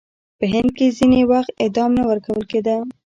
[0.37, 2.75] په هند کې ځینې وخت اعدام نه ورکول کېده.